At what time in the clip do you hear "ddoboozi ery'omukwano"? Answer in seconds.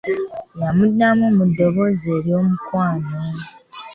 1.49-3.09